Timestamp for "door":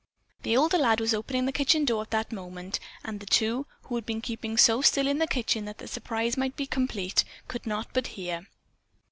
1.85-2.01